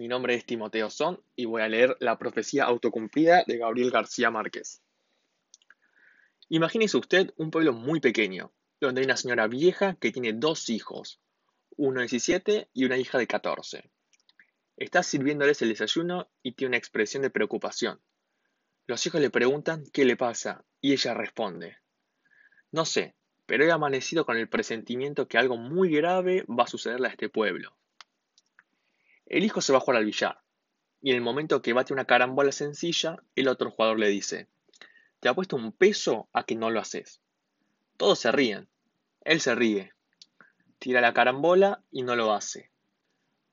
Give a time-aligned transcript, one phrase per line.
[0.00, 4.30] Mi nombre es Timoteo Son y voy a leer La profecía autocumplida de Gabriel García
[4.30, 4.80] Márquez.
[6.48, 8.50] Imagínese usted un pueblo muy pequeño,
[8.80, 11.20] donde hay una señora vieja que tiene dos hijos,
[11.76, 13.90] uno de 17 y una hija de 14.
[14.78, 18.00] Está sirviéndoles el desayuno y tiene una expresión de preocupación.
[18.86, 21.76] Los hijos le preguntan qué le pasa y ella responde,
[22.72, 27.08] no sé, pero he amanecido con el presentimiento que algo muy grave va a sucederle
[27.08, 27.76] a este pueblo.
[29.30, 30.42] El hijo se va a jugar al billar,
[31.00, 34.48] y en el momento que bate una carambola sencilla, el otro jugador le dice,
[35.20, 37.20] te apuesto un peso a que no lo haces.
[37.96, 38.68] Todos se ríen.
[39.22, 39.92] Él se ríe.
[40.80, 42.72] Tira la carambola y no lo hace.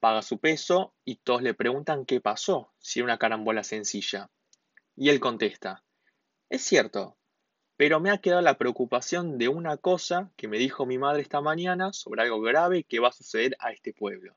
[0.00, 4.28] Paga su peso y todos le preguntan qué pasó si era una carambola sencilla.
[4.96, 5.84] Y él contesta,
[6.48, 7.16] es cierto,
[7.76, 11.40] pero me ha quedado la preocupación de una cosa que me dijo mi madre esta
[11.40, 14.36] mañana sobre algo grave que va a suceder a este pueblo.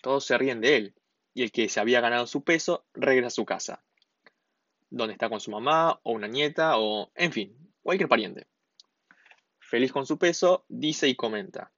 [0.00, 0.94] Todos se ríen de él,
[1.34, 3.82] y el que se había ganado su peso regresa a su casa,
[4.90, 8.46] donde está con su mamá o una nieta o, en fin, cualquier pariente.
[9.58, 11.72] Feliz con su peso, dice y comenta.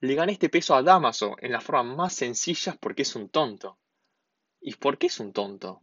[0.00, 3.78] Le gané este peso a Damaso en la forma más sencilla porque es un tonto.
[4.60, 5.80] ¿Y por qué es un tonto?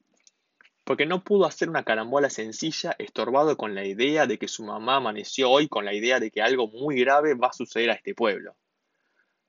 [0.83, 4.97] Porque no pudo hacer una carambola sencilla estorbado con la idea de que su mamá
[4.97, 8.13] amaneció hoy con la idea de que algo muy grave va a suceder a este
[8.13, 8.55] pueblo.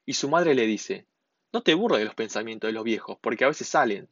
[0.07, 1.07] Y su madre le dice,
[1.53, 4.09] no te burles de los pensamientos de los viejos, porque a veces salen.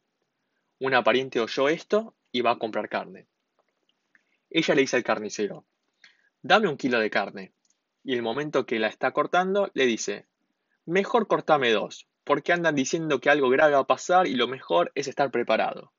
[0.78, 3.26] Una pariente oyó esto y va a comprar carne.
[4.50, 5.64] Ella le dice al carnicero,
[6.42, 7.52] dame un kilo de carne.
[8.02, 10.26] Y el momento que la está cortando, le dice,
[10.86, 14.92] mejor cortame dos, porque andan diciendo que algo grave va a pasar y lo mejor
[14.94, 15.92] es estar preparado.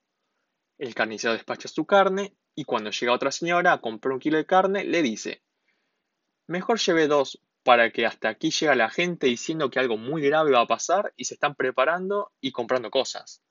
[0.78, 4.46] El carnicero despacha su carne y cuando llega otra señora a comprar un kilo de
[4.46, 5.42] carne, le dice,
[6.48, 10.52] mejor lleve dos para que hasta aquí llega la gente diciendo que algo muy grave
[10.52, 13.44] va a pasar y se están preparando y comprando cosas.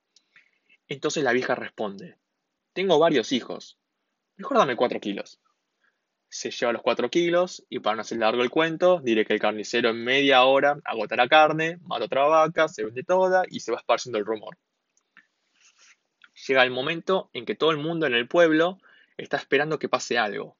[0.87, 2.17] Entonces la vieja responde,
[2.73, 3.79] tengo varios hijos,
[4.35, 5.39] mejor dame cuatro kilos.
[6.27, 9.39] Se lleva los cuatro kilos y para no hacer largo el cuento, diré que el
[9.39, 13.71] carnicero en media hora agota la carne, mata otra vaca, se vende toda y se
[13.71, 14.57] va esparciendo el rumor.
[16.47, 18.79] Llega el momento en que todo el mundo en el pueblo
[19.17, 20.57] está esperando que pase algo,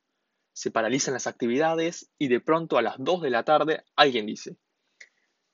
[0.54, 4.58] se paralizan las actividades y de pronto a las 2 de la tarde alguien dice,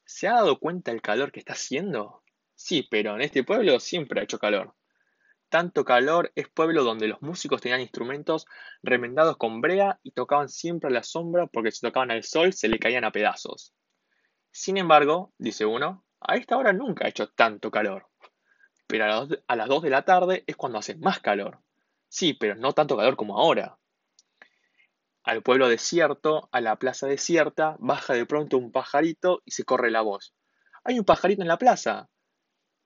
[0.05, 2.23] ¿se ha dado cuenta el calor que está haciendo?
[2.55, 4.75] Sí, pero en este pueblo siempre ha hecho calor.
[5.49, 8.45] Tanto calor es pueblo donde los músicos tenían instrumentos
[8.83, 12.67] remendados con brea y tocaban siempre a la sombra porque si tocaban al sol se
[12.67, 13.73] le caían a pedazos.
[14.51, 18.07] Sin embargo, dice uno, a esta hora nunca ha hecho tanto calor.
[18.87, 19.05] Pero
[19.47, 21.59] a, las 2 de la tarde es cuando hace más calor.
[22.09, 23.77] Sí, pero no tanto calor como ahora.
[25.27, 29.91] Al pueblo desierto, a la plaza desierta, baja de pronto un pajarito y se corre
[29.91, 30.33] la voz.
[30.85, 32.09] Hay un pajarito en la plaza.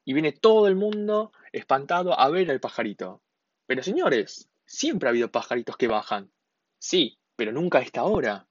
[0.06, 3.22] Y viene todo el mundo espantado a ver al pajarito.
[3.68, 6.32] Pero señores, siempre ha habido pajaritos que bajan.
[6.80, 8.48] Sí, pero nunca a esta hora.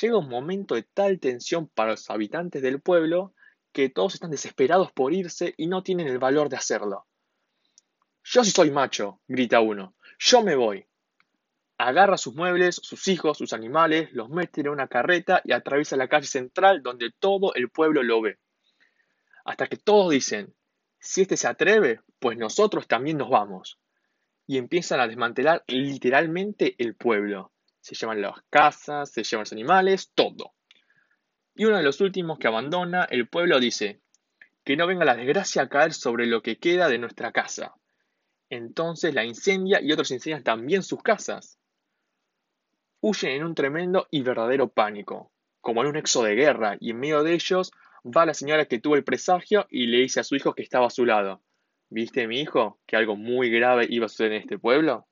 [0.00, 3.34] Llega un momento de tal tensión para los habitantes del pueblo
[3.70, 7.06] que todos están desesperados por irse y no tienen el valor de hacerlo.
[8.24, 9.94] Yo sí soy macho, grita uno.
[10.18, 10.89] Yo me voy
[11.88, 16.08] agarra sus muebles, sus hijos, sus animales, los mete en una carreta y atraviesa la
[16.08, 18.38] calle central donde todo el pueblo lo ve.
[19.46, 20.54] Hasta que todos dicen,
[20.98, 23.78] si este se atreve, pues nosotros también nos vamos.
[24.46, 27.52] Y empiezan a desmantelar literalmente el pueblo.
[27.80, 30.52] Se llevan las casas, se llevan los animales, todo.
[31.54, 34.02] Y uno de los últimos que abandona el pueblo dice,
[34.64, 37.74] que no venga la desgracia a caer sobre lo que queda de nuestra casa.
[38.50, 41.59] Entonces la incendia y otros incendian también sus casas
[43.00, 47.00] huyen en un tremendo y verdadero pánico, como en un exo de guerra, y en
[47.00, 47.72] medio de ellos
[48.04, 50.86] va la señora que tuvo el presagio y le dice a su hijo que estaba
[50.86, 51.42] a su lado,
[51.92, 55.08] ¿Viste, mi hijo, que algo muy grave iba a suceder en este pueblo?